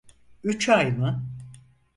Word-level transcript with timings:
Üç 0.43 0.69
ay 0.69 0.91
mı? 0.91 1.23